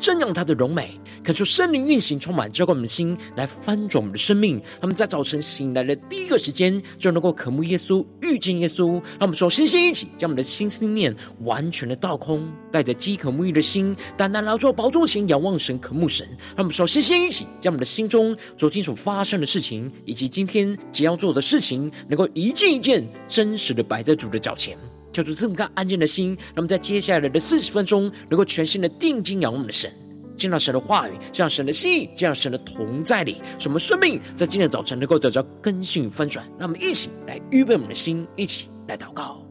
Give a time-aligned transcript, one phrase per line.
[0.00, 4.54] 瞻仰他的荣美，恳求圣灵运行，充满浇灌我们的心，来翻转我们的生命。
[4.56, 8.92] 让我们在早晨醒来的第一个时间，就能够渴慕耶稣、遇见耶稣。
[8.92, 16.26] 让我们首先先一起将我们的心思念完全的倒空，带着饥渴沐浴的心，单单来到宝座前仰望神、渴慕神。
[16.54, 19.60] 让我们首先先一起将我们的心中昨天所发生的事。
[19.66, 24.78] 情以及今天即将要做的事情，能够一件一件真实的摆在主的脚前，
[25.16, 29.90] 求主这么个安静的心，那么在接下来的四十分钟，能够全心的定睛仰望我们的神，
[30.36, 36.46] 见到神的话语，见到神的心意，见到神的同在里，什么生命在今天的早晨能够得到更新与翻转。
[36.58, 39.45] 让我们一起来预备我们的心，一起来祷告。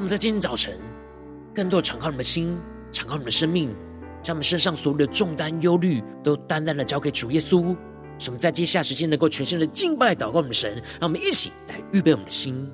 [0.00, 0.80] 让我们在今天早晨，
[1.54, 2.58] 更多敞开我们的心，
[2.90, 3.68] 敞开我们的生命，
[4.22, 7.76] 将我们身上所有的重担、忧虑，都单单的交给主耶稣。
[8.18, 10.74] 使我们在接下时间能够全心的敬拜、祷告我们的神。
[10.98, 12.66] 让我们一起来预备我们的心。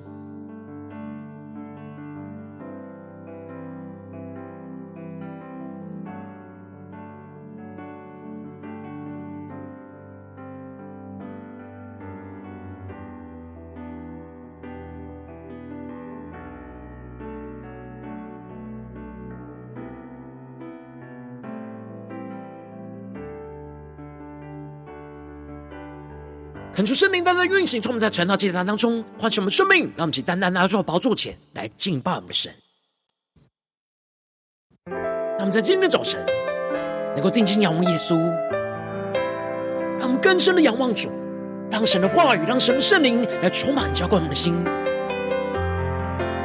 [26.77, 32.53] 恳求圣灵单单运行，从我们在传道祭坛当中唤醒我们生命，让我们去单单拿到宝座前来敬拜我们的神。
[34.85, 36.23] 让我们在今天早晨
[37.15, 38.15] 能够定睛仰望耶稣，
[39.97, 41.11] 让我们更深的仰望主，
[41.71, 44.53] 让神的话语，让神的圣灵来充满浇灌我们的心，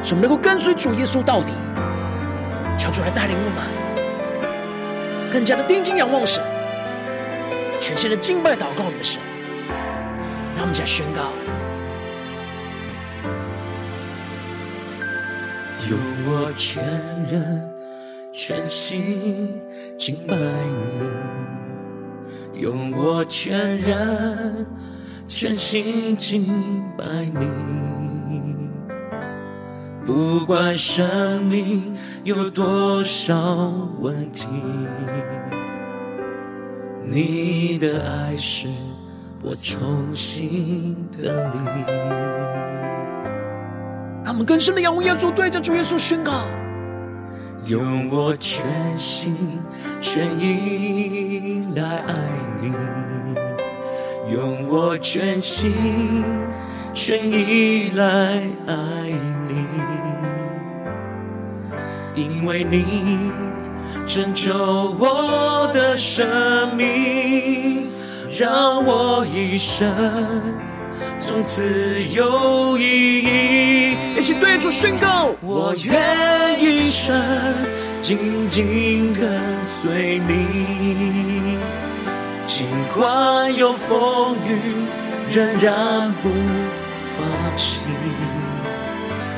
[0.03, 1.53] 使我们能够跟随主耶稣到底。
[2.79, 6.43] 求主来带领我们，更加的定睛仰望神，
[7.79, 9.21] 全心的敬拜祷告我们的神。
[10.55, 11.31] 让我们再宣告：
[15.89, 16.83] 用我全
[17.25, 17.73] 人、
[18.31, 19.49] 全心
[19.97, 21.05] 敬拜你；
[22.53, 24.65] 用我全人、
[25.27, 26.45] 全心敬
[26.97, 27.47] 拜你。
[30.05, 33.35] 不管生命有多少
[33.99, 34.47] 问题，
[37.03, 38.67] 你的爱是。
[39.45, 41.83] 我重新的你，
[44.23, 46.31] 让我们更深的仰望耶稣，对着主耶稣宣告：
[47.65, 48.65] 用我全
[48.97, 49.35] 心
[49.99, 52.13] 全意来爱
[52.61, 52.71] 你，
[54.33, 55.73] 用我全心
[56.93, 58.05] 全意来
[58.65, 58.75] 爱
[59.49, 59.67] 你，
[62.15, 63.33] 因为你
[64.05, 64.53] 拯救
[64.97, 67.72] 我的生命。
[68.35, 69.87] 让我一生
[71.19, 73.95] 从此有意义。
[74.17, 77.15] 一起对主宣告：我愿一生
[78.01, 81.57] 紧紧跟随你，
[82.45, 84.59] 尽管有风雨，
[85.29, 86.29] 仍然不
[87.15, 87.87] 放弃。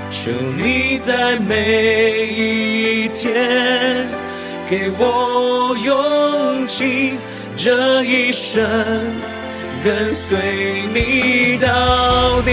[0.10, 4.08] 求你在每一天
[4.70, 7.16] 给我勇气。
[7.56, 8.64] 这一生
[9.84, 12.52] 跟随你到底。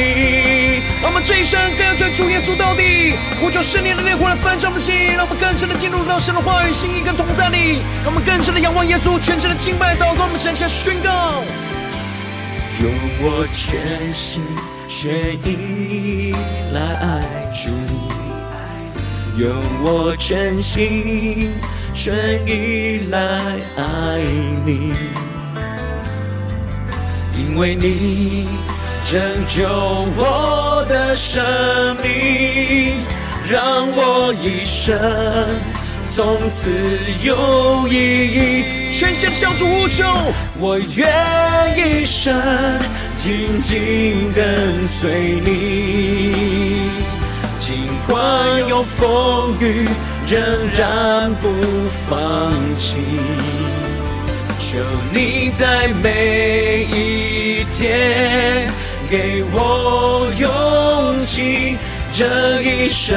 [1.03, 3.15] 让我们这一生跟随主耶稣到底。
[3.41, 7.81] 呼求圣灵的烈火来焚烧我们的心，让我们更深的进入到神的话语、心意跟同在里。
[8.05, 10.25] 让我们更深的仰望耶稣，全身的敬拜、祷告。
[10.25, 11.43] 我们向下宣告：
[12.81, 14.41] 用我全心
[14.87, 16.32] 全意
[16.73, 17.71] 来爱主，
[19.37, 19.50] 用
[19.82, 21.50] 我全心。
[21.94, 22.15] 全
[22.47, 23.19] 意来
[23.77, 24.19] 爱
[24.65, 24.94] 你，
[27.37, 28.49] 因为你
[29.05, 29.69] 拯救
[30.17, 31.44] 我的生
[32.03, 33.05] 命，
[33.47, 34.99] 让我一生
[36.06, 36.71] 从此
[37.23, 38.65] 有意义。
[38.91, 40.05] 全心向主呼求，
[40.59, 41.06] 我愿
[41.77, 42.35] 一生
[43.19, 46.91] 紧紧跟随你，
[47.59, 49.87] 尽管有风雨。
[50.32, 50.40] 仍
[50.75, 51.50] 然不
[52.08, 52.96] 放弃，
[54.58, 54.79] 求
[55.12, 58.67] 你在每一天
[59.11, 61.76] 给我勇气，
[62.11, 63.14] 这一生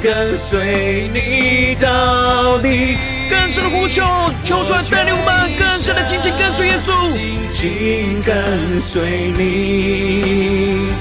[0.00, 2.96] 跟随你到底。
[3.28, 4.04] 更深的呼求，
[4.44, 10.92] 求主来带领我们更深的紧紧跟随耶稣，紧紧跟随你，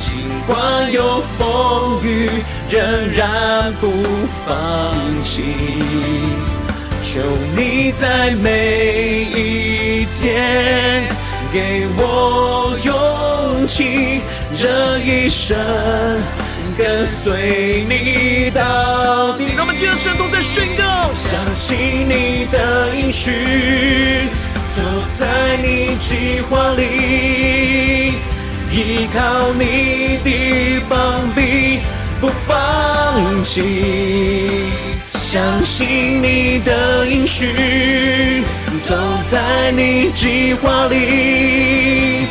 [0.00, 0.10] 尽
[0.48, 2.28] 管有风雨，
[2.68, 2.82] 仍
[3.12, 3.90] 然不
[4.44, 5.42] 放弃。
[7.02, 7.18] 求
[7.56, 11.02] 你在每一天
[11.52, 14.20] 给我勇气，
[14.52, 15.56] 这一生
[16.76, 19.46] 跟随你到底。
[19.56, 24.28] 让我们接着圣徒在宣告，相信你的应许，
[24.72, 24.82] 走
[25.18, 28.14] 在你计划里，
[28.72, 31.80] 依靠你的膀臂，
[32.20, 34.70] 不放弃。
[35.12, 38.44] 相信你的应许，
[38.82, 38.96] 走
[39.30, 42.26] 在你计划里，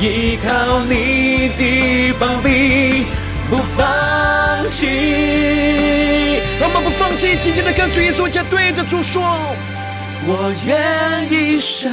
[0.00, 3.04] 依靠你的膀臂，
[3.50, 4.86] 不放弃。
[6.60, 9.22] 我们不放弃，紧紧的跟随耶稣，下对着主说：
[10.26, 11.90] 我愿一生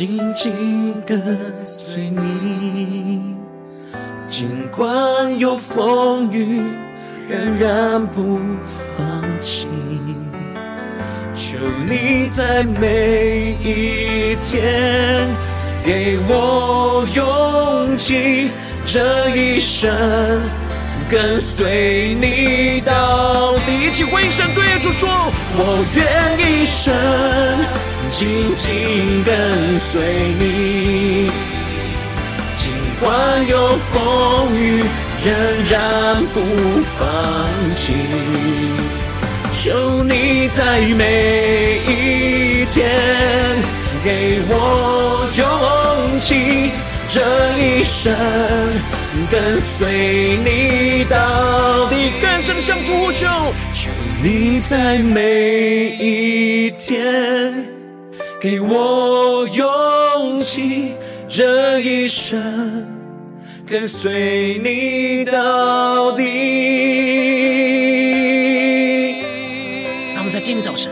[0.00, 1.20] 紧紧跟
[1.62, 3.36] 随你，
[4.26, 6.62] 尽管有风雨。
[7.28, 8.40] 仍然不
[8.96, 9.68] 放弃，
[11.34, 15.28] 求你在每一天
[15.84, 18.48] 给我勇气，
[18.86, 19.94] 这一生
[21.10, 23.84] 跟随你到底。
[23.86, 25.10] 一起回应神，对主说：
[25.58, 26.90] 我愿一生
[28.10, 30.02] 紧紧跟随
[30.38, 31.30] 你，
[32.56, 34.84] 尽管有风雨。
[35.22, 35.34] 仍
[35.70, 36.40] 然不
[36.98, 37.06] 放
[37.76, 37.92] 弃，
[39.52, 42.88] 求你在每一天
[44.02, 46.70] 给我勇气，
[47.10, 47.20] 这
[47.58, 48.10] 一生
[49.30, 52.12] 跟随你到底。
[52.22, 53.26] 更深向主呼求，
[53.74, 53.90] 求
[54.22, 57.52] 你在每一天
[58.40, 60.94] 给我勇气，
[61.28, 62.86] 这一生。
[63.66, 66.24] 跟随你到底。
[70.14, 70.90] 让我们在今天早晨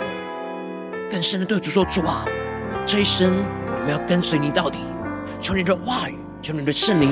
[1.10, 2.26] 更深的对主说：“主啊，
[2.84, 3.32] 这一生
[3.78, 4.80] 我们要跟随你到底。
[5.40, 7.10] 求你的话语，求你的圣灵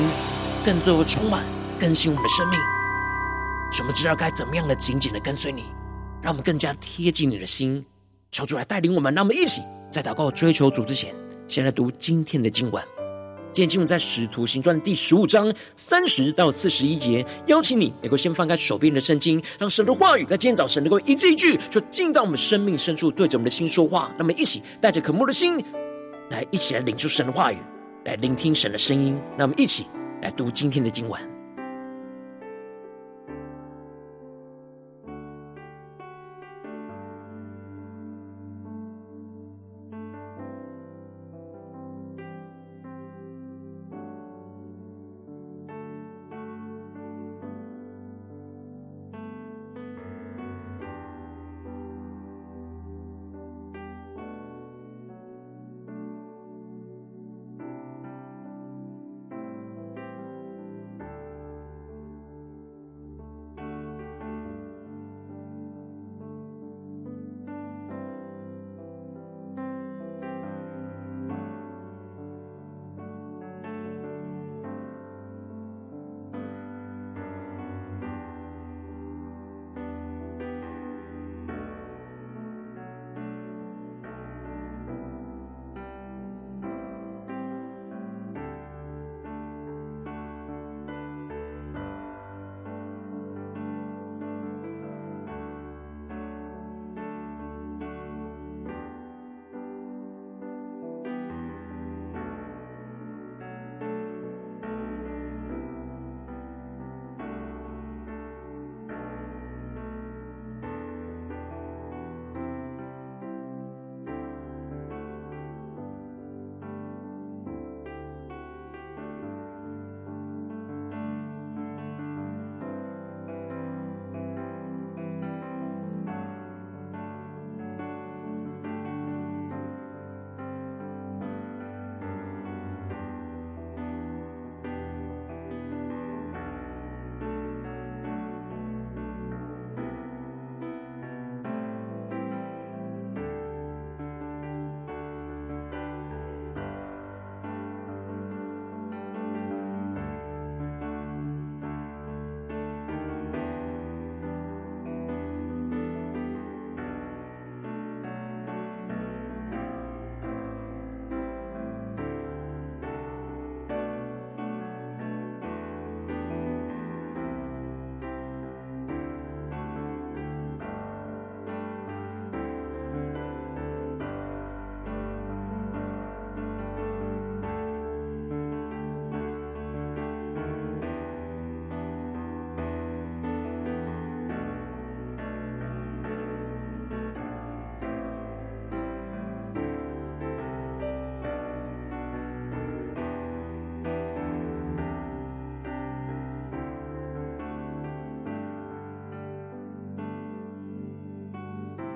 [0.66, 1.44] 更多的充满
[1.80, 2.60] 更新我们的生命，
[3.72, 5.64] 使我们知道该怎么样的紧紧的跟随你，
[6.20, 7.82] 让我们更加贴近你的心。
[8.30, 9.62] 求主来带领我们，让我们一起
[9.96, 11.14] 在祷告追求主之前，
[11.48, 12.84] 先来读今天的经文。”
[13.50, 24.12] 今天经文在《使徒行传》第十五章三十到四十一节，邀请你能够先翻开手边的圣经，让神的话语在今天早晨能够一字一句，就进到我们生命深处，对着我们的心说话。
[24.18, 25.64] 那么，一起带着渴慕的心，
[26.28, 27.56] 来一起来领受神的话语，
[28.04, 29.18] 来聆听神的声音。
[29.34, 29.86] 那么，一起
[30.20, 31.35] 来读今天的经文。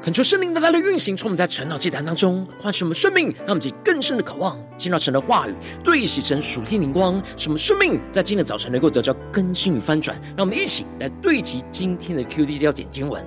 [0.03, 5.55] 恳求圣灵的大力运行，从我们在晨祷祭坛当中唤醒我们生命，让我们更深的渴望进到神的话语，
[5.85, 10.19] 对齐神属天灵光，使我们生命在今天的早晨能够得到更新与翻转。
[10.35, 13.23] 让我们一起来对齐今天的 QD 焦点经文，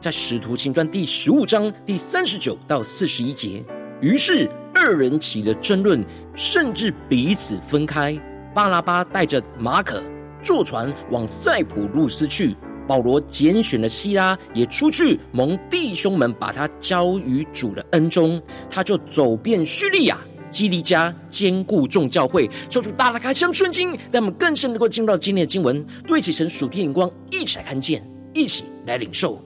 [0.00, 3.64] 在使徒行传第十五章第三十九到四十一节。
[4.02, 6.04] 于是二人起了争论，
[6.34, 8.20] 甚至彼此分开。
[8.54, 10.02] 巴拉巴带着马可
[10.42, 12.54] 坐船往塞浦路斯去。
[12.86, 20.18] 保罗拣选了希拉，也出去蒙弟兄们把他交于主的恩中，他就走遍叙利亚、
[20.50, 22.50] 基利家，兼顾众教会。
[22.68, 28.02] 求主大大开箱顺经，让我们更深能够进入到今天的经文，对齐神属天眼光，一起来看见，
[28.34, 29.40] 一起来领受。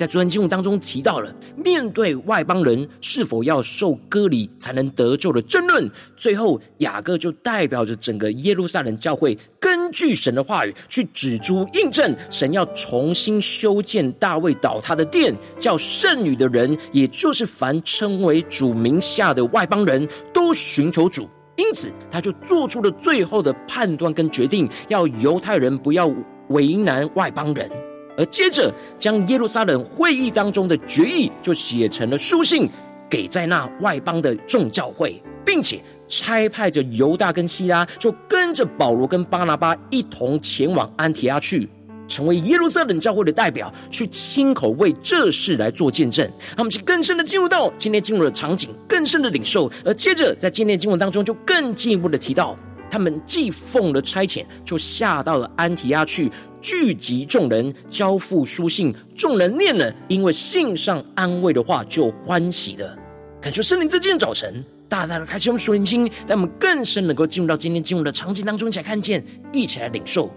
[0.00, 21.28] 在昨天经文当中提到了，面对外邦人是否要受割礼才能得救的争论，最后雅各就代表着整个耶路撒冷教会，根据神的话语去指出印证，神要重新修建大卫倒塌的殿，叫圣女的人，也就是凡称为主名下的外邦人都寻求主。
[21.56, 26.10] 因此，他就做出了最后的判断跟决定，要犹太人不要
[26.48, 27.70] 为难外邦人。
[28.16, 32.68] 而接着，将耶路撒冷会议当中的决议就写成了书信，
[33.08, 41.68] 给在那外邦的众教会，并且差派着犹大跟西拉，就跟着保罗跟巴拿巴一同前往安提阿去，
[42.08, 46.28] 成为耶路撒冷教会的代表，去亲口为这事来做见证。
[46.56, 49.70] 他们是更深的进入到今天进入的场景，更深的领受。
[49.84, 52.56] 而接着在今天经文当中，就更进一步的提到。
[52.90, 56.30] 他们既奉了差遣，就下到了安提阿去，
[56.60, 58.94] 聚集众人，交付书信。
[59.14, 62.96] 众人念了，因为信上安慰的话，就欢喜了。
[63.40, 70.30] 感谢圣灵，在今天早晨大大的开启我们属灵心，让我们更深能够进入到今天经文的场景当中，一起来看见，一起来领受。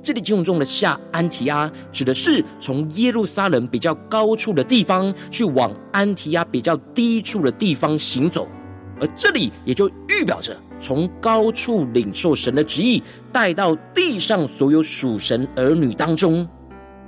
[0.00, 8.46] 这里经文中的下安提阿，指的是从耶路撒冷比较高处的地方，去往安提阿比较低处的地方行走。
[9.00, 16.48] 而这里也就预表着从高处领受神的旨意，带到地上所有属神儿女当中。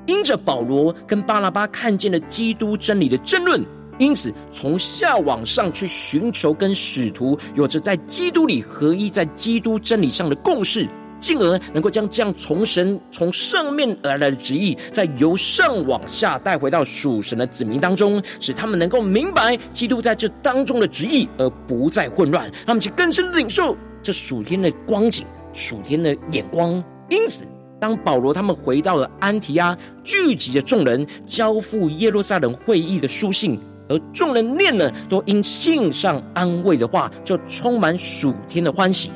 [0.06, 3.64] 因着保罗跟巴拉巴看见了基督真理的争论，
[3.98, 10.88] 因此从下往上去寻求跟使徒有着在基督里合一，在基督真理上的共识。
[11.20, 22.50] 进而能够将这样从神从上面而来的旨意，再由上往下带回到属神的子民当中，使他们能够明白基督在这当中的旨意，而不再混乱。
[22.66, 26.82] 他们去更深的领受这属天的光景、属天的眼光。
[27.08, 27.44] 因此，
[27.78, 33.58] 当保罗他们回到了安提阿，聚集着众人，交付耶路撒冷会议的书信，
[33.88, 39.10] 而众人念了，都因信上安慰的话，就充满属天的欢喜。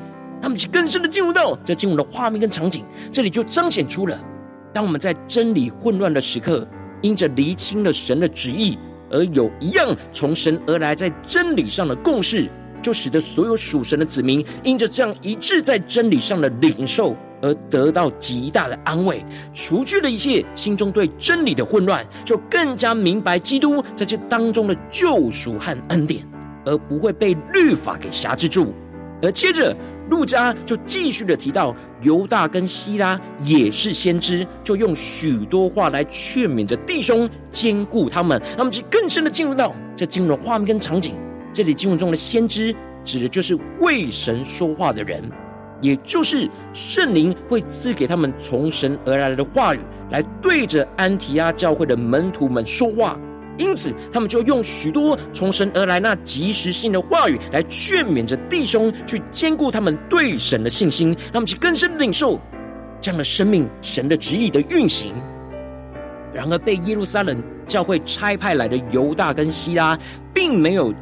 [0.44, 4.20] 他们更深的进入到这进入的画面跟场景，这里就彰显出了，
[4.74, 6.68] 当我们在真理混乱的时刻，
[7.00, 8.76] 因着厘清了神的旨意，
[9.10, 12.46] 而有一样从神而来在真理上的共识，
[12.82, 19.24] 就使得所有属神的子民因着这样一致在真理上的领受，而得到极大的安慰，
[19.54, 26.22] 除去了一切心中对真理的混乱，就更加明白基督在这当中的救赎和恩典，
[26.66, 28.74] 而不会被律法给辖制住，
[29.22, 29.74] 而接着。
[30.10, 38.40] 路加就继续的提到，犹大跟西拉也是先知，就用许多话来劝勉着弟兄，兼顾他们。
[38.56, 41.14] 那么，就更深的进入到这进入的画面跟场景。
[41.52, 45.22] 这里经文中的先知，指的就是为神说话的人，
[45.80, 49.80] 也就是圣灵会赐给他们从神而来的话语，
[50.10, 53.18] 来对着安提阿教会的门徒们说话。
[53.56, 62.40] 因此，他们就用许多从神而来那及时性的话语来劝勉着弟兄，去坚固他们对神的信心，让他们去更深领受
[63.00, 65.12] 这样的生命、神的旨意的运行。
[66.32, 69.96] 然而，被耶路撒冷教会差派来的犹大跟希拉，
[70.32, 70.92] 并没有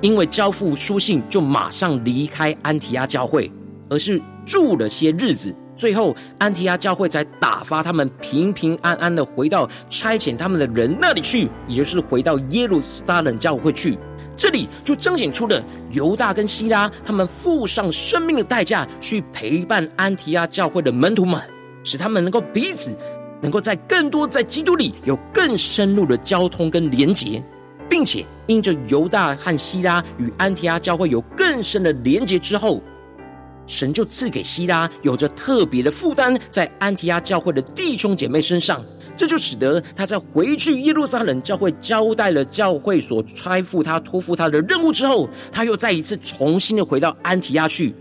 [0.00, 3.50] 因为交付书信就马上离开安提阿教会，
[3.90, 5.54] 而是住了些日子。
[5.78, 13.96] 最后，安提阿教会才打发他们平平安安的回到差遣他们的人那里去，也就是回到耶路撒冷教会去。
[14.36, 21.40] 这里就彰显出了犹大跟希拉他们付上生命的代价去陪伴安提阿教会的门徒们，
[21.84, 22.96] 使他们能够彼此
[23.40, 27.40] 能够在更多在基督里有更深入的交通跟连结，
[27.88, 32.82] 并且因着犹大和希拉与安提阿教会有更深的连结之后。
[33.68, 38.84] 神就赐给希拉有着特别的负担，在安提亚教会的弟兄姐妹身上，
[39.14, 47.94] 这就使得他在回去耶路撒冷教会交代了教会所差付他、托付他的任务之后，他又再一次重新的回到安提亚去，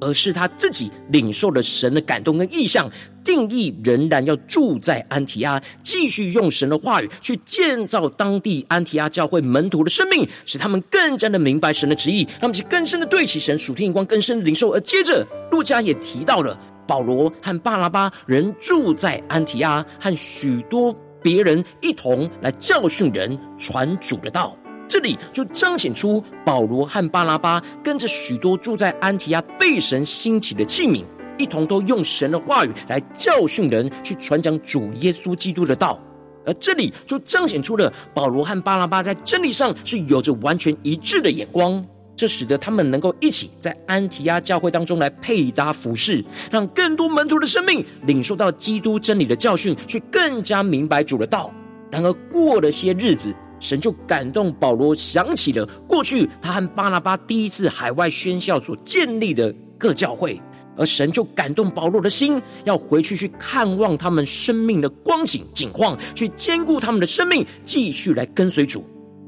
[0.00, 2.90] 而是他自己领受了神的感动跟意向，
[3.24, 14.70] 定义仍然要住在安提阿，继续用神的话语去建造当地安提阿教会门徒的生命，使他们更加的明白神的旨意，他们去更深的对齐神属天眼光，更深的领受。
[14.72, 24.54] 而接着，路加也提到了保罗和巴拉巴仍住在安提阿，和许多别人一同来教训人、传主的道。
[24.86, 31.02] 这里就彰显出保罗和巴拉巴跟着许多住在安提阿被神兴起的器皿，
[31.38, 36.00] 一同都用神的话语来教训人，去传讲主耶稣基督的道。
[36.46, 51.50] 而这里就彰显出了保罗和巴拉巴在真理上是有着完全一致的眼光，这使得他们能够一起在安提阿教会当中来配搭服侍，让更多门徒的生命领受到基督真理的教训，去更加明白主的道。
[51.90, 53.34] 然而过了些日子。
[53.60, 60.38] 神就感动保罗，想起了过去他和巴拉巴第一次海外宣教所建立的各教会，
[60.76, 68.84] 而神就感动保罗的心，要回去去看望他们生命的光景景况，去兼顾他们的生命，继续来跟随主。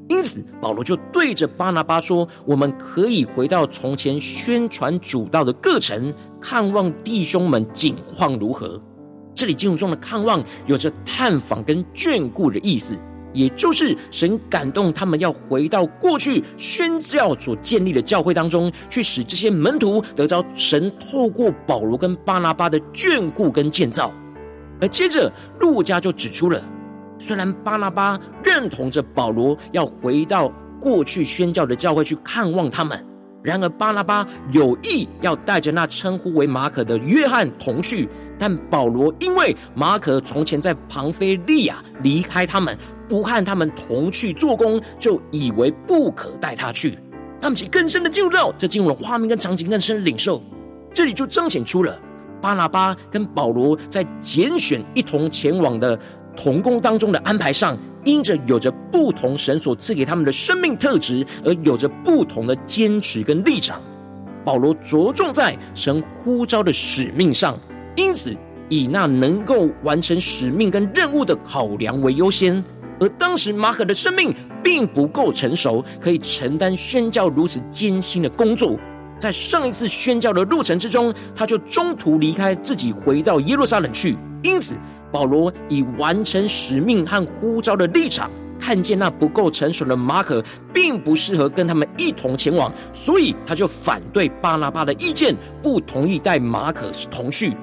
[0.08, 8.80] 因此，保罗就对着巴拿巴说：“我们可以回到从前宣传主道的各城，看望弟兄们景况如何。”
[9.34, 12.96] 这里经文中的“看望”有着探访跟眷顾的意思。
[13.36, 24.10] 也就是神感动他们要回到过去宣教所建立的教会当中，去使这些门徒得着神透过保罗跟巴拿巴的眷顾跟建造。
[24.80, 26.62] 而接着路加就指出了，
[27.18, 32.98] 虽然巴拿巴认同着保罗要回到过去宣教的教会去看望他们，
[33.42, 38.08] 然而巴拿巴有意要带着那称呼为马可的约翰同去。
[38.38, 42.76] 但保罗因为马可从前在庞菲利亚离开他们，
[43.08, 46.98] 不和他们同去做工，就以为不可带他去。
[47.40, 50.42] 他们其更深的进入到这进入了画面跟场景更深的领受，
[50.92, 51.98] 这里就彰显出了
[52.40, 55.98] 巴拿巴跟保罗在拣选一同前往的
[56.36, 63.80] 同工当中的安排上，因着有着不同神所赐给他们的生命特质，而有着不同的坚持跟立场。
[64.44, 67.58] 保罗着重在神呼召的使命上。
[67.96, 68.36] 因此，
[68.68, 72.62] 以那能够完成使命跟任务的考量为优先。
[72.98, 78.76] 而当时马可的生命并不够成熟，可以承担宣教如此艰辛的工作。
[79.18, 84.16] 在上一次宣教的路程之中，他就中途离开，自己回到耶路撒冷去。
[84.42, 84.74] 因此，
[85.10, 97.56] 保罗以完成使命和呼召的立场，看见那不够成熟的马可并不适合跟他们一同前往，所以他就反对巴拿巴的意见，不同意带马可同去。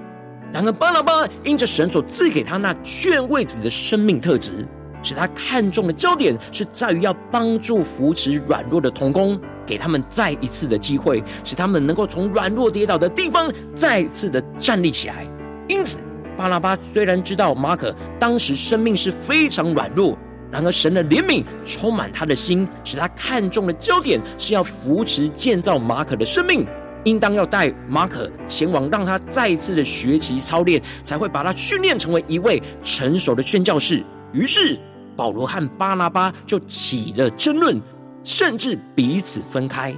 [0.51, 4.67] 然而，巴拿巴因着神所赐给他那劝慰子的生命特质，
[5.03, 15.27] 使他看重的焦点是在于要帮助扶持软弱的同工，给他们再一次的机会，使他们能够从软弱跌倒的地方再次的站立起来。
[15.67, 15.99] 因此，
[16.35, 20.17] 巴拉巴虽然知道马可当时生命是非常软弱，
[20.49, 26.65] 然而神的怜悯充满他的心，使他看重的焦点是要扶持建造马可的生命。
[27.05, 34.01] 应当要带马可前往，让他再一次的学习操练，才会把他训练成为一位成熟的宣教士。
[34.31, 34.77] 于是
[35.15, 37.81] 保罗和巴拿巴就起了争论，
[38.23, 39.95] 甚至彼此分开。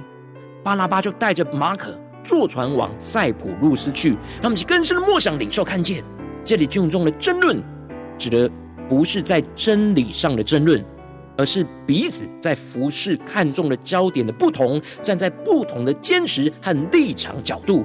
[0.62, 4.16] 巴拿巴就带着马可坐船往塞浦路斯去。
[4.42, 6.02] 他们是更深的默想领受看见，
[6.44, 7.62] 这里经文中的争论，
[8.18, 8.50] 指的
[8.88, 10.84] 不是在真理上的争论。
[11.38, 17.84] 而是彼此在服侍看重的焦点的不同，站在不同的坚持和立场角度。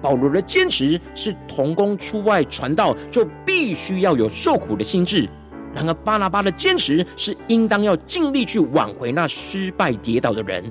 [0.00, 5.28] 保罗的坚持是同工出外传道就必须要有受苦的心志，
[5.76, 10.64] 然而巴拿巴的坚持是应当要尽力去挽回那失败跌倒的人。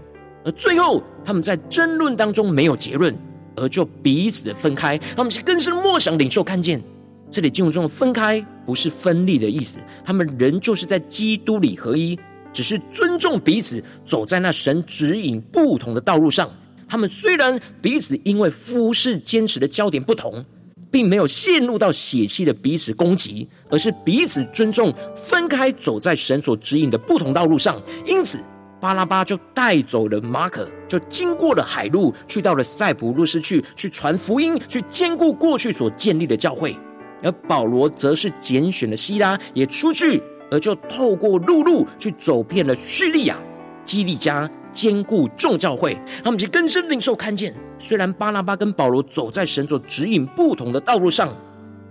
[0.44, 3.16] 而最后他们在争论当中没有结论，
[3.56, 4.98] 而就彼此的分开。
[5.16, 6.82] 他们是更深默想领受看见。
[7.30, 12.18] 这里经文中的分开不是分立的意思，他们仍旧是在基督里合一，
[12.52, 16.50] 只是尊重彼此，走在那神指引不同的道路上。
[16.88, 20.44] 他们虽然彼此因为服事坚持的焦点不同，
[20.92, 27.82] 并没有陷入到血气的彼此攻击，而是彼此尊重，分开走在神所指引的不同道路上。
[28.06, 28.40] 因此，
[28.80, 36.76] 巴拉巴就带走了马可，就经过了海路，去到了塞浦路斯去，去传福音，去坚固过去所建立的教会。
[37.24, 43.36] 而保罗则是拣选了西拉，也出去，而就透过陆路去走遍了叙利亚、
[43.84, 45.98] 基利家，坚固众教会。
[46.24, 51.36] 他们就更深领受看见，虽然巴拿巴跟保罗走在神所指引不同的道路上，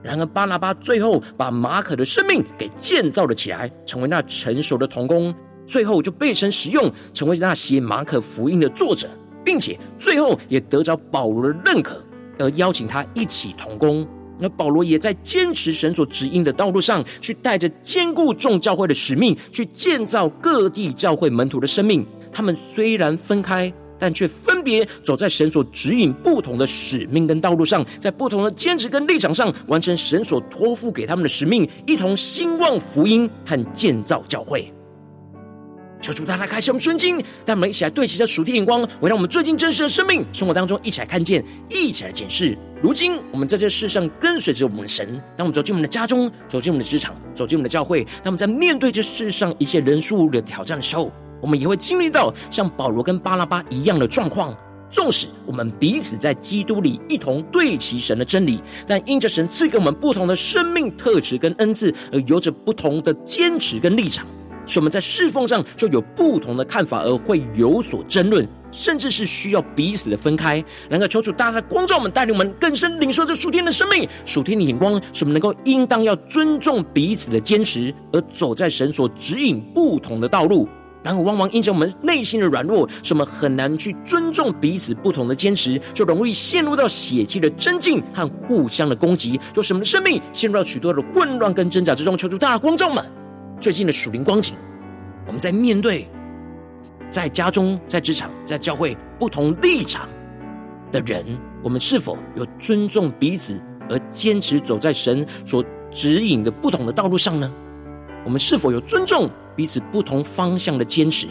[0.05, 5.35] 然而巴拿巴最后把马可的生命给建造了起来，成为那成熟的童工，
[5.67, 9.09] 最后就被神使用，成为那写马可福音的作者，
[9.43, 12.05] 并且最后也得着保罗的认可，
[12.39, 14.07] 而邀请他一起同工。
[14.43, 22.05] 而保罗也在坚持神所指引的道路上，去带着坚固众教会的使命，去建造各地教会门徒的生命。
[22.31, 34.73] 他们虽然分开，但却分别走在神所指引不同的使命跟道路上，在不同的坚持跟立场上，完成神所托付给他们的使命，一同兴旺福音和建造教会。
[36.03, 42.59] 求主大大开启我们尊经，带我们一起来对齐这属天眼光，为让我们最近真实的生命生活当中一起来看见，一起来检视。
[42.83, 51.11] 如今我们在这世上跟随着我们的神，当我们走进我们的家中，走进我们的职场，走进我们的教会，当我们在面对这世上一切人事物的挑战的时候，
[51.45, 54.57] 我们也会经历到像保罗跟巴拉巴一样的状况。
[54.89, 64.27] 纵使我们彼此在基督里一同对齐神的真理，但因着神赐给我们不同的生命特质跟恩赐，而有着不同的坚持跟立场。
[64.67, 70.65] 使我们在侍奉上就有不同的看法，而会有所争论，甚至是需要彼此的分开。
[70.89, 80.67] 然而，求主大大光照我们，带领我们更深领受这属天的生命、属天的眼光，使我们能够应当要尊重彼此的坚持，而走在神所指引不同的道路。
[81.05, 92.17] 然而，往往因着我们内心的软弱，使我们很难去尊重彼此不同的坚持，就容易陷入到血气的争竞和互相的攻击，就使我们的生命陷入到许多的混乱跟挣扎之中。
[92.17, 93.05] 求主大大光照们。
[93.61, 94.57] 最近的属灵光景，
[95.27, 96.09] 我们在面对
[97.11, 100.09] 在家中、在职场、在教会不同立场
[100.91, 101.25] 的人，
[101.63, 107.53] 我们是否有尊重彼此而坚持走在神所指引的不同的道路上呢？
[108.25, 111.29] 我们是否有尊重彼此不同方向的坚持？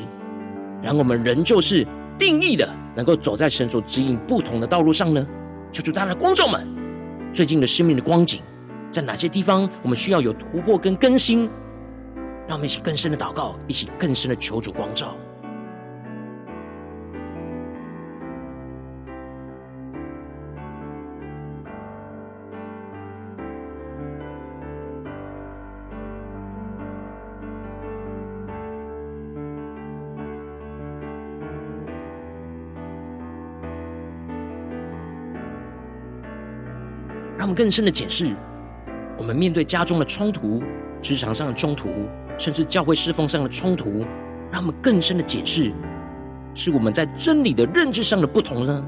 [0.82, 1.86] 然后我们仍旧是
[2.18, 5.26] 定义的，能够走在神所指引不同的道路上呢？
[5.72, 6.68] 求主大家光照们，
[7.34, 8.42] 最近的生命的光景，
[8.92, 11.50] 在哪些地方我们需要有突破跟更新？
[12.48, 15.16] 让我们一起更深的祷告，一起更深的求主光照。
[37.54, 38.36] 更深的解释，
[39.18, 40.62] 我们面对家中的冲突、
[41.02, 41.90] 职场上的冲突。
[42.36, 44.04] 甚至教会侍奉上的冲突，
[44.52, 45.72] 让我们更深的解释，
[46.56, 48.84] 是我们在真理的认知上的不同呢，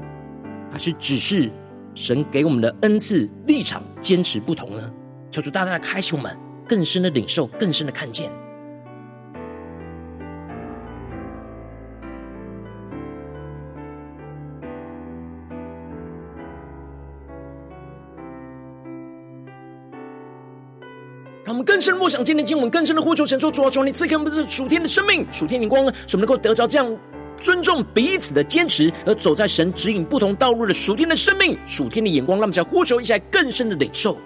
[0.68, 1.48] 还是只是
[1.94, 4.92] 神给我们的恩赐立场坚持不同呢？
[5.30, 8.28] 求主大大的开启我们，更深的领受，更深的看见。
[21.46, 26.98] 让我们更深默想今天经文，更深的呼求神说：主啊，求你赐给我们这属天的生命、属天的光，使我们能够得着这样
[27.40, 32.36] 尊重彼此的坚持，而走在神指引不同道路的属天的生命、属天的眼光。
[32.38, 34.18] 让我们再呼求一下，更深的领受。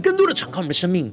[0.00, 1.12] 更多的敞开我们的生命，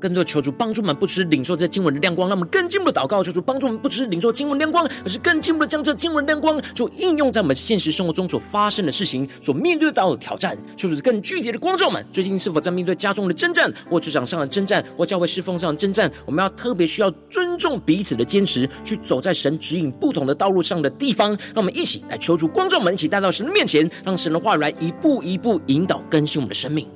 [0.00, 12.02] 更多的求主帮助我们，不只是领受这经文的亮光，让我们更进一步的祷告，求主帮助我们，不只是领受经文亮光，而是更进一步的将这经文亮光就应用在我们现实生活中所发生的事情，所面对到的挑战，求主更具体的光照我们。
[12.10, 16.10] 最近是否在面对家中的征战，或职场上的征战，或教会侍奉上的征战？
[16.24, 21.30] 我们要特别需要尊重彼此的坚持，去走在神指引不同的道路上的地方。
[21.54, 26.88] 让我们一起来求主光照我们，一起带到神的面前，让神的话语来一步一步引导更新我们的生命。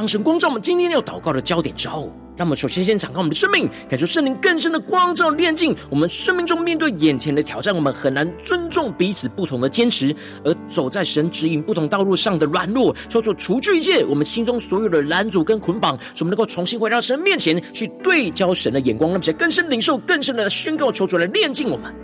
[0.00, 21.94] 当神光照我们今天要祷告的焦点之后，让我们首先先敞开我们的生命，感受圣灵更深的光照炼净我们生命中面对眼前的挑战，我们很难尊重彼此不同的坚持，而走在神指引不同道路上的软弱，求主除去一切我们心中所有的拦阻跟捆绑，使我们能够重新回到神面前去对焦神的眼光，让我们更深领受、更深的宣告，求主来炼净我们。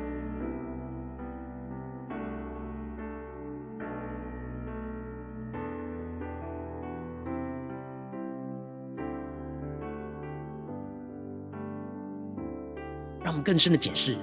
[13.47, 14.17] 更深的解释，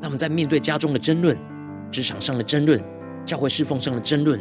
[0.00, 1.36] 那我们在面对家中的争论、
[1.90, 2.80] 职场上的争论、
[3.24, 4.40] 教会侍奉上的争论，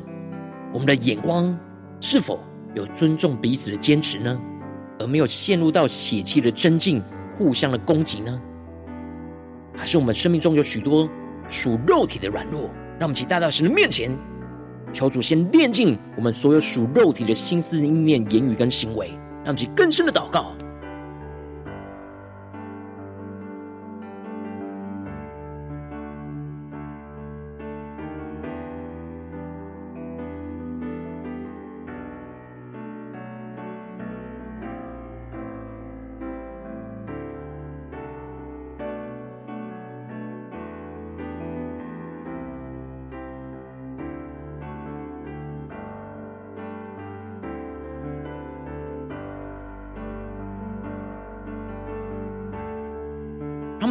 [0.72, 1.58] 我们的眼光
[2.00, 2.44] 是否
[2.76, 4.40] 有尊重彼此的坚持呢？
[5.00, 7.02] 而没有陷入到血气的争竞、
[7.32, 8.40] 互相的攻击呢？
[9.76, 11.10] 还是我们生命中有许多
[11.48, 14.16] 属肉体的软弱，让我们齐带到神的面前，
[14.94, 19.10] 求主先炼净我们所有属肉体的心思、意念、言语跟行为，
[19.44, 20.56] 让我们更深的祷告。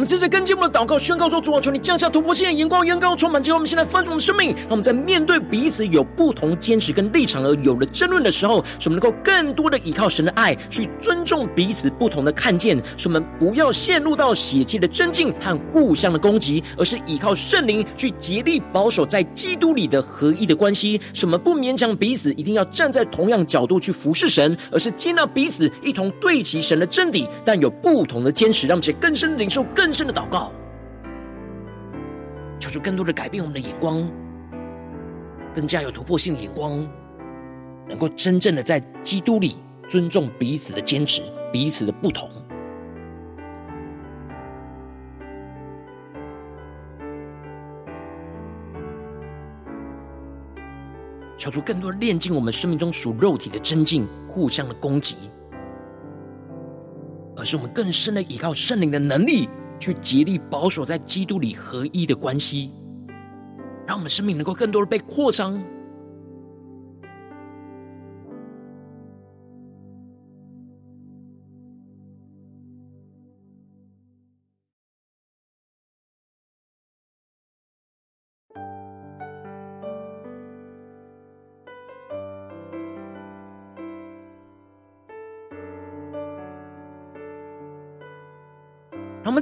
[0.05, 4.55] 们接着跟进我们的祷告，宣告说：主啊，求你降下突破性的眼光，眼高充满，结果我们现在翻转我们生命。
[4.55, 12.77] 让我们在面对彼此有不同坚持跟立场而有了争论的时候，使我们能够更多的依靠神的爱，去尊重彼此不同的看见。
[12.95, 21.01] 使我们不要陷入到血气的争竞和互相的攻击，而是依靠圣灵去竭力保守在基督里的合一的关系。
[21.13, 29.94] 使我们不勉强彼此一定要站在同样角度去服侍神，而是接纳彼此一同对齐神的真理，但有不同的坚持，让我们更深领受更。
[29.95, 30.51] 深的祷告，
[32.59, 34.05] 求主更多的改变我们的眼光，
[35.53, 36.85] 更加有突破性的眼光，
[37.87, 39.55] 能够真正的在基督里
[39.87, 42.29] 尊重彼此的坚持，彼此的不同。
[51.37, 55.15] 求主更多的炼净我们生命中属肉体的真境、互相的攻击，
[57.37, 59.47] 而是我们更深的依靠圣灵的能力。
[59.79, 62.71] 去竭力保守在基督里合一的关系，
[63.87, 65.61] 让我们生命能够更多的被扩张。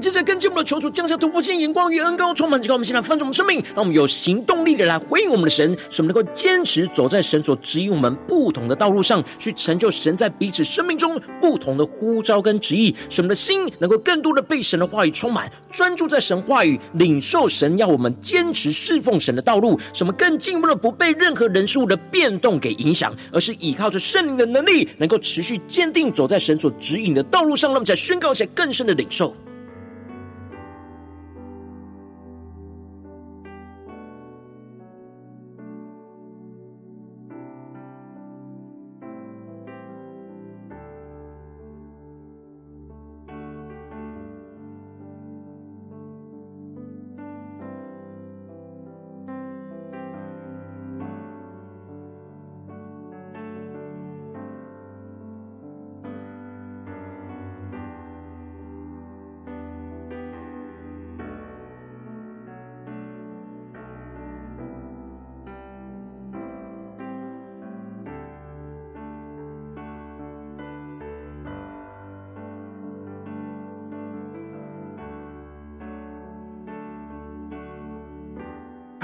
[0.03, 29.33] 接着跟进我们的求主降下突破性眼光与恩膏充满，直到我们现在翻转我们生命，让我们有行动力的来回应我们的神，使我们能够坚持走在神所指引我们不同的道路上，去成就神在彼此生命中不同的呼召跟旨意，使我们的心能够更多的被神的话语充满，专注在神话语，领受神要我们坚持侍奉神的道路，使我们更进一步的不被任何人事物的变动给影响，而是依靠着圣灵的能力，能够持续坚定走在神所指引的道路上，让我们再宣告一下更深的领受。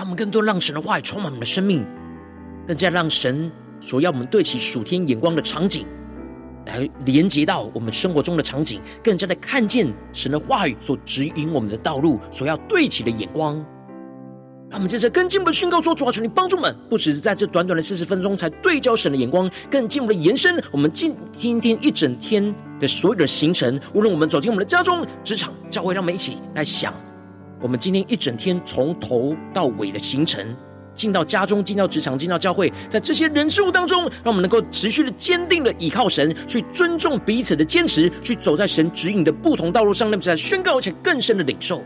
[0.10, 1.86] 们更多让神的话语充满我们的生命，
[2.68, 5.86] 更加让神所要我们对齐属天眼光的场景，
[6.66, 13.64] 来连接到我们生活中的场景，更加的看见神的话语所指引我们的道路，所要对齐的眼光。
[14.70, 23.80] 让我们接着更进一步的宣告说：主啊，求你帮助我们，不只是在这短短的四十分钟才对焦神的眼光，更进一步的延伸我们今今天一整天的所有的行程。
[23.94, 26.94] 无论我们走进我们的家中、职场、教会，让我们一起来想。
[27.62, 30.46] 我们今天一整天从头到尾的行程，
[30.96, 41.84] 进到家中、进到职场、进到教会，在这些人事物当中，让我们能够持续的坚定的倚靠神，去尊重彼此的坚持，去走在神指引的不同道路上，那么在宣告而且更深的领受。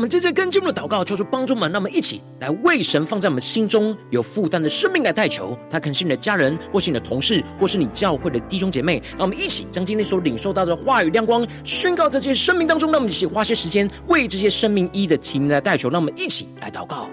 [0.00, 5.54] 我们接着跟进我们的祷告，求主帮助们，让我们一起来为神放在我们心中有负担的生命来代求。
[5.68, 9.02] 他可能是你的家人，或是你的同事，或是你教会的弟兄姐妹。
[9.10, 12.90] 让我们一起将今天所领受到的话语亮光宣告在这些生命当中。
[12.90, 15.90] 让我们一起花些时间为这些生命一一的提名来代求。
[15.90, 17.06] 让我们一起来祷告。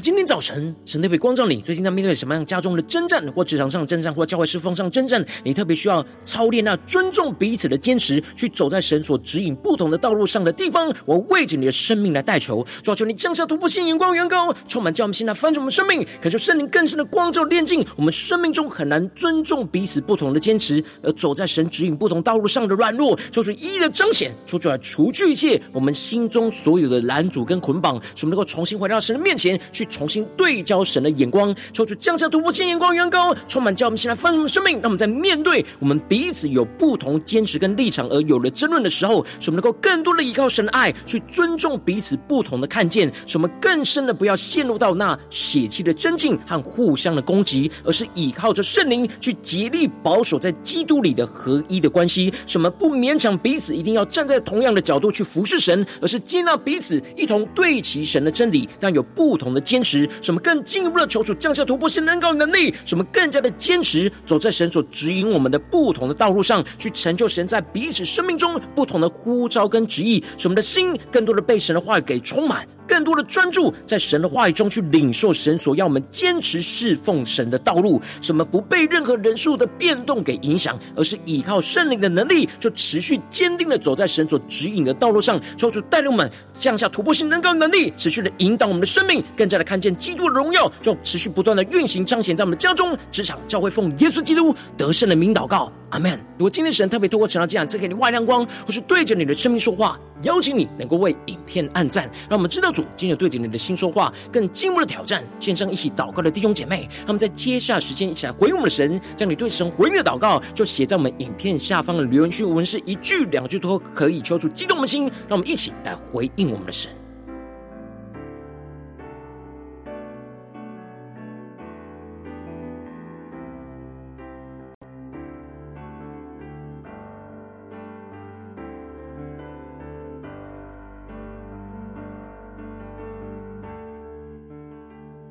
[0.00, 1.60] 今天早晨，神特别光照你。
[1.62, 10.94] 最近在面对什么样家中的征战，或职场上的征战，或教会侍奉上征战，你特别需要操练那尊重彼此的坚持，去走在神所指引不同的道路上的地方。
[11.06, 29.85] 我为着你的生命来代求，主求你降下突破性眼光，远高，充满叫我们现在翻转我们生命，感受圣灵更深的光照炼净我们生命中很难尊重彼此不同的坚持，而走在神指引不同道路上的软弱，就是一一的彰显，说出来除去一切我们心中所有的拦阻跟捆绑，使我们能够重新回到神的面前去。
[29.86, 34.74] 重新对焦神的眼光，抽出降下突破性眼光，远高，充满叫我们现在丰盛的生命。
[34.80, 43.10] 让我们在面对我们彼此有不同坚持跟立场而有了争论的时候，使我们能够更多的依靠神的爱，去尊重彼此不同的看见。
[43.24, 52.32] 使我们更深的不要陷入到那血气的争竞和互相的攻击，而是依靠着圣灵去竭力保守在基督里的合一的关系。
[52.44, 59.75] 什么不勉强彼此一定要站在同样的角度去服侍神，而是接纳彼此一同对齐神的真理，但有不同的见。
[59.76, 72.66] 坚持，什么更进一步的求主降下突破性能高能力，什么更加的坚持走在神所指引我们的不同的道路上，去成就神在彼此生命中不同的呼召跟旨意，使我们的心更多的被神的话语给充满。
[72.86, 96.12] 更多的专注在神的话语中去领受神所要我们坚持侍奉神的道路，什么不被任何人数的变动给影响，而是依靠圣灵的能力，就持续坚定的走在神所指引的道路上，求主带领我们降下突破性能高能力，持续的引导我们的生命，更加的看见基督的荣耀，就持续不断的运行彰显在我们的家中、职场、教会，奉耶稣基督得胜的名祷告，阿门。
[96.38, 105.24] 如果今天神特别透过成了这样，赐给你外亮光，或是对着你的生命说话，邀请你能够为影片按赞，让我们知道主今日对着你的心说话，更进一步的挑战。
[105.40, 116.90] 线上一起祷告的弟兄姐妹，他们在接下时间一起来回应我们的神，将你对神回应的祷告就写在我们影片下方的留言区，文是一句两句都可以，求主激动的心，让我们一起来回应我们的神。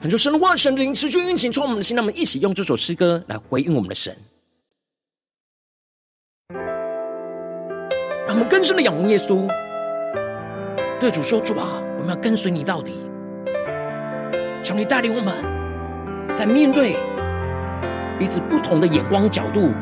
[0.05, 1.95] 恳求神的话、神灵持续运行，充满我们的心。
[1.95, 4.15] 让我们一起用这首诗歌来回应我们的神，
[8.27, 9.49] 让我们更深的仰望耶稣，
[10.99, 12.93] 对主说：“主啊，我们要跟随你到底。”
[14.61, 16.97] 求你带领我们，在面对
[18.19, 19.73] 彼此不同的眼光角度，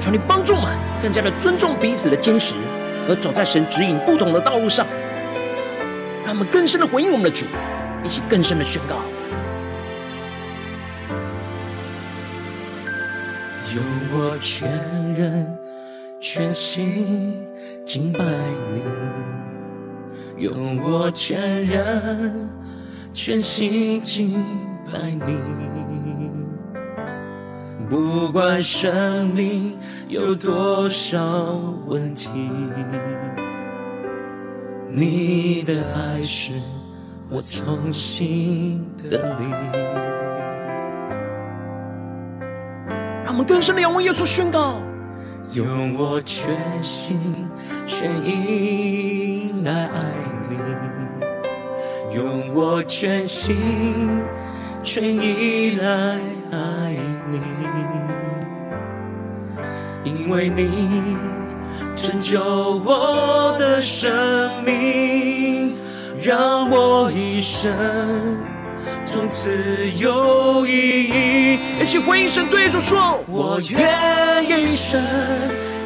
[0.00, 2.54] 求你帮助我们更加的尊重彼此的坚持，
[3.08, 4.86] 而走在神指引不同的道路上。
[6.24, 7.46] 让我们更深的回应我们的主，
[8.04, 9.02] 一起更深的宣告。
[13.74, 14.68] 用我全
[15.14, 15.58] 人
[16.20, 17.34] 全心
[17.86, 18.18] 敬拜
[18.70, 18.82] 你，
[20.44, 22.50] 用我全人
[23.14, 24.34] 全心敬
[24.84, 25.38] 拜你，
[27.88, 32.28] 不管生命有多少问题，
[34.88, 36.52] 你的爱是
[37.30, 40.11] 我从心的力。
[43.32, 44.82] 让我们更深的仰望耶稣，宣告：
[45.54, 47.18] 用我全心
[47.86, 50.02] 全意来爱
[50.50, 50.54] 你，
[52.14, 53.56] 用我全心
[54.82, 56.18] 全意来
[56.50, 56.94] 爱
[57.30, 57.40] 你，
[60.04, 61.16] 因为你
[61.96, 62.38] 拯救
[62.84, 64.12] 我的生
[64.62, 65.74] 命，
[66.20, 67.72] 让我一生。
[69.12, 69.50] 从此
[69.98, 74.98] 有意义，一起回应神，对主说：我愿一生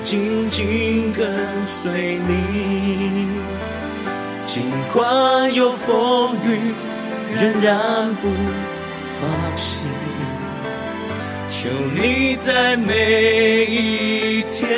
[0.05, 1.27] 紧紧跟
[1.67, 3.27] 随你，
[4.45, 4.63] 尽
[4.93, 6.73] 管有风雨，
[7.35, 8.29] 仍然不
[9.19, 9.89] 放弃。
[11.49, 11.69] 求
[12.01, 14.71] 你在每一天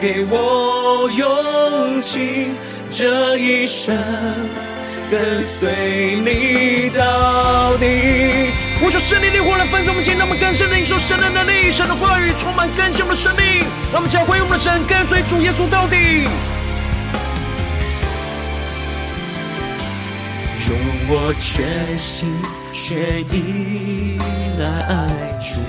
[0.00, 2.48] 给我勇气，
[2.90, 3.96] 这一生。
[5.12, 8.48] 跟随你到底。
[8.82, 13.60] 我说圣灵烈火来焚烧我们心，让我们更深的领受神的能力，神的话语充满更新我们的生命。
[13.92, 16.26] 让我们将回应我们的神，跟随主耶稣到底。
[20.66, 20.78] 用
[21.10, 22.32] 我全心
[22.72, 24.16] 全意
[24.58, 24.94] 来爱
[25.42, 25.60] 主，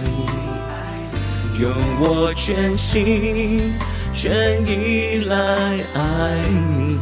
[1.61, 1.69] 用
[1.99, 3.73] 我全心
[4.13, 5.99] 全意来爱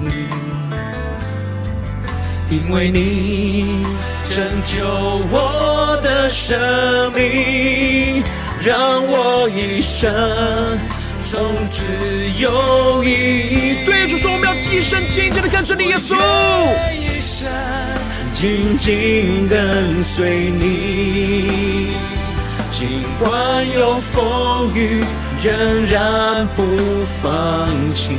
[0.02, 0.51] 你。
[2.52, 3.86] 因为你
[4.30, 4.86] 拯救
[5.32, 6.60] 我的生
[7.14, 8.22] 命，
[8.62, 10.12] 让我一生
[11.22, 11.40] 从
[11.70, 11.88] 此
[12.38, 13.86] 有意义。
[13.86, 16.14] 对主说，我们要一生紧紧的跟随你，耶稣。
[16.94, 17.48] 一生
[18.34, 21.94] 紧紧跟随你，
[22.70, 25.06] 尽管有风雨，
[25.42, 26.66] 仍然不
[27.24, 28.12] 放弃。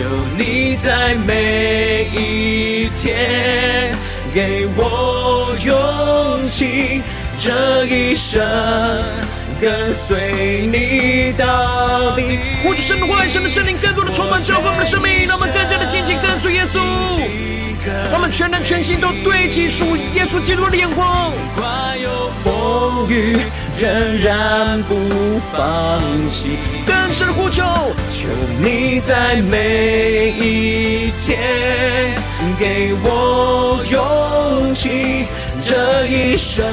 [0.00, 0.06] 求
[0.38, 3.92] 你在每一天
[4.32, 7.02] 给我勇气，
[7.38, 8.40] 这一生
[9.60, 12.38] 跟随你到底。
[12.62, 16.78] 呼求神的话语，神的圣灵更多的充满浇灌我们的生命，让我们更加的紧紧跟随耶稣，
[18.10, 19.84] 让我们全人全心都对齐属
[20.14, 21.30] 耶稣基督的眼光。
[21.54, 23.36] 管有风雨，
[23.78, 26.56] 仍然不放弃。
[26.90, 27.62] 更深的呼求，
[28.10, 28.26] 求
[28.58, 31.38] 你在每一天
[32.58, 35.24] 给我勇气，
[35.60, 36.64] 这一生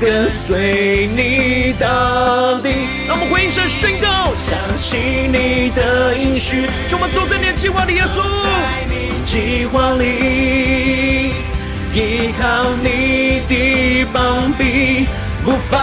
[0.00, 2.70] 跟随你到底。
[3.06, 4.98] 让我们回应声宣告，相信
[5.32, 11.30] 你的应许，就我们走在你的计划里，耶稣，在你计划里，
[11.94, 12.44] 依靠
[12.82, 15.06] 你的膀臂。
[15.44, 15.78] 不放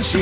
[0.00, 0.16] 弃，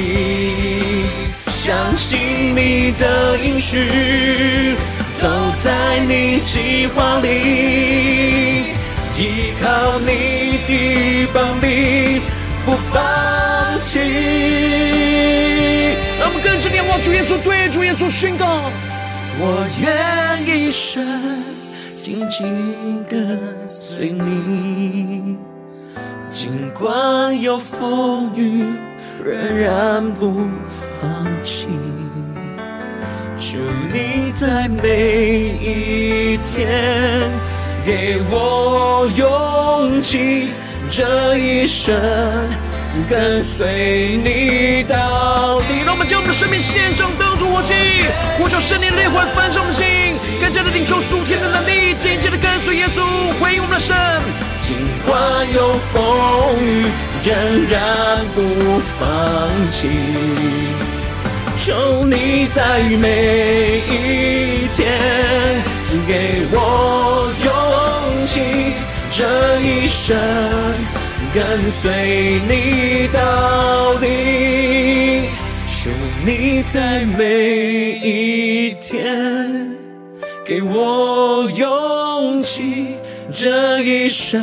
[1.67, 4.77] 相信你的应许，
[5.15, 8.71] 走在你计划里，
[9.19, 12.21] 依靠你的帮臂，
[12.65, 13.03] 不放
[13.83, 13.99] 弃。
[16.21, 18.71] 让我们更深仰望主耶稣，对主耶稣宣告：
[19.41, 21.43] 我愿一生
[21.97, 25.37] 紧紧跟随你。
[26.31, 28.65] 尽管有风雨，
[29.25, 30.49] 仍然不
[31.01, 31.69] 放弃。
[33.37, 33.59] 求
[33.93, 37.31] 你在每一天
[37.85, 40.49] 给我勇气，
[40.89, 41.95] 这一生
[43.11, 45.85] 跟随你到底。
[45.85, 47.75] 让我们将我们的生命献上，当作活祭，
[48.39, 49.85] 呼求圣灵的烈火焚烧我们心，
[50.41, 53.03] 更加的领受属天的能力，紧紧的跟随耶稣，
[53.39, 53.95] 回应我们的神。
[54.63, 54.75] 尽
[55.07, 55.15] 管
[55.53, 56.89] 有风雨，
[57.27, 57.35] 仍
[57.69, 58.41] 然不
[58.79, 59.89] 放弃。
[61.59, 64.87] 求你在每一天
[66.07, 67.51] 给我勇
[68.27, 68.41] 气，
[69.11, 69.25] 这
[69.61, 70.17] 一生。
[71.35, 75.25] 跟随你到底。
[75.67, 75.91] 求
[76.25, 79.77] 你在每一天
[80.45, 82.95] 给我勇气，
[83.33, 84.41] 这一生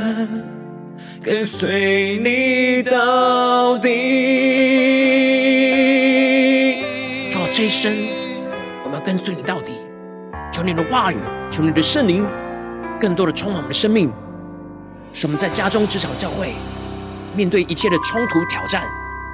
[1.24, 3.88] 跟随你到底。
[7.32, 7.95] 主啊，这一生
[8.84, 9.71] 我们要跟随你到底。
[10.51, 11.17] 求你的话语，
[11.49, 12.28] 求你的圣灵，
[12.99, 14.11] 更多的充满我们的生命，
[15.13, 16.51] 使我们在家中、职场、教会，
[17.34, 18.84] 面对一切的冲突挑战。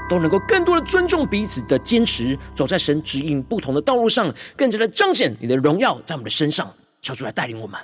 [0.07, 7.79] 都能够更多的尊重彼此的坚持，走在神指引不同的道路上，更加的彰显你的荣耀在我们的身上，求主来带领我们。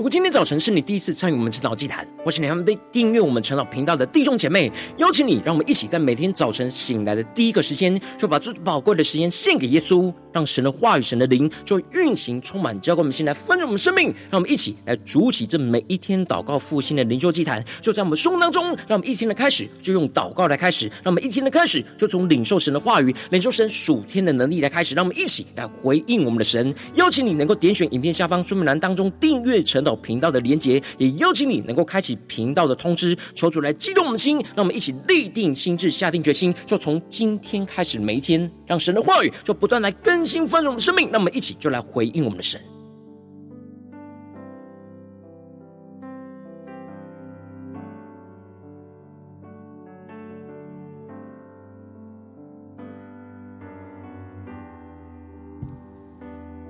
[0.00, 14.06] 如果今天早晨是你第一次参与我们晨祷祭坛，或是你还没订阅我们晨祷频道的弟兄姐妹，邀请你，让我们一起在每天早晨醒来的第一个时间，就把最宝贵的时间献给耶稣，让神的话语、神的灵就运行充满，交给我们，先来丰盛我们生命。
[14.30, 18.68] 让我们一起来筑起这每一天祷告复兴的灵修祭坛，就在我们胸当中。
[18.88, 24.94] 让我们一天的开始就用祷告来开始，让我们一天的开始就从领受神的话语、领受神属天的能力来开始。
[24.94, 26.74] 让我们一起来回应我们的神。
[26.94, 42.60] 邀请你能够点选影片下方说明栏当中订阅晨祷频道的连接，也邀请你能够开启频道的通知，求主来激动我们的心，让我们一起立定心智，下定决心，就从今天开始每一天，让神的话语就不断来更新丰盛我们的生命，让我们一起就来回应我们的神。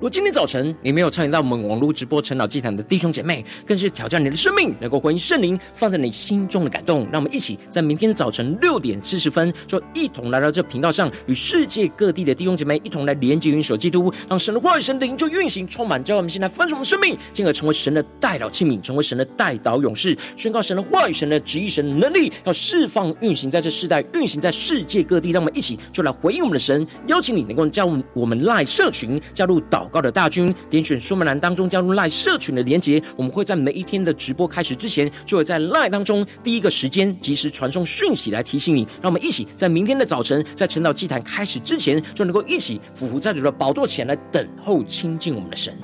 [0.01, 7.07] 如果今天早晨你没有参与到我们网络直播晨祷祭坛的弟兄姐妹，更是挑战你的生命，能够回应圣灵放在你心中的感动。
[7.13, 25.31] 让我们一起在明天早晨六点四十分，就一同来到这频道上，与世界各地的弟兄姐妹一同来连接、云手基督，让神的话语、神灵就运行、充满，叫我们现在分盛我们生命，进而成为神的代祷器皿，成为神的代祷勇士，宣告神的话语、神的旨意、神的能力，要释放、运行在这世代，运行在世界各地。
[25.31, 38.87] 让我们一起就来回应我们的神，邀请你能够加入我们 LINE 社群，加入祷高的大军，点选说明栏当中加入赖社群的连结，我们会在每一天的直播开始之前，就会在赖当中第一个时间及时传送讯息来提醒你。
[39.03, 45.77] 让我们一起在明天的早晨，在晨岛祭坛开始之前，就能够一起俯伏在主的宝座前来等候亲近我们的神。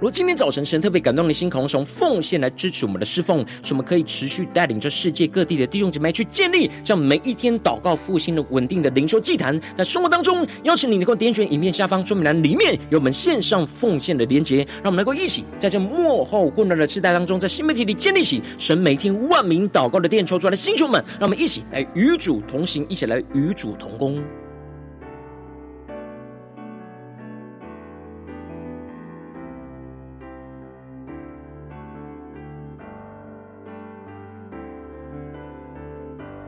[0.00, 24.22] 如今天早晨神特别感动的心，渴望从奉献来支持我们的侍奉，使我们可以持续带领着世界各地的弟兄姐妹去建立这样每一天祷告复兴的稳定的灵修祭坛，在生活当中，邀请你能够点选影片下方说明栏里面有我们线上奉献的连结，让我们能够一起在这幕后混乱的时代当中，在新媒体里建立起神每天万名祷告的殿，抽出来的星球们，让我们一起来与主同行，一起来与主同工。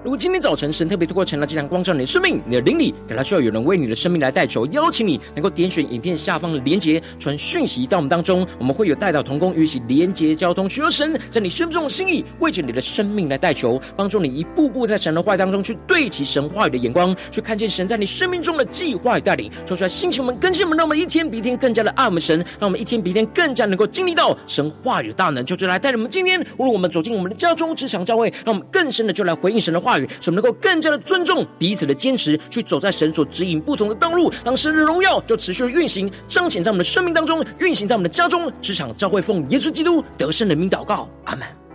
[0.06, 30.08] 如果今天早晨神特别透过晨祷这场光照你的生命，你的灵里，感到需要有人为你的生命来代求，邀请你能够点选影片下方的连结，传讯息到我们当中，我们会有代祷同工与一起连结交通，寻求神在你生命中的心意，为着你的生命来代求，帮助你一步步在神的话语当中去对齐神话语的眼光，去看见神在你生命中的计划与带领，说出来心情们更新们，让我们一天比一天更加的爱我们神，让我们一天比一天更加能够经历到神话语的大能，就就来带领我们今天，无论我们走进我们的家中、职场、教会，让我们更深的就来回应神的话是。
[30.26, 41.65] 我们能够更加的尊重彼此的坚持，去走在神所指引不同的道路，让神的荣耀就持续的运行，彰显在我们的生命当中，运行在我们的家中、职场、教会，奉耶稣基督得胜人民祷告，阿门。